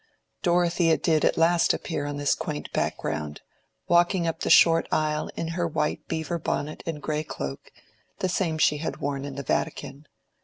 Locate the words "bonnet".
6.39-6.81